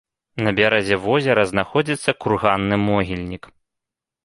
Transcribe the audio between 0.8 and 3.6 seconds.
возера знаходзіцца курганны могільнік.